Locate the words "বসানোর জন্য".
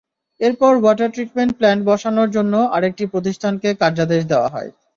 1.89-2.53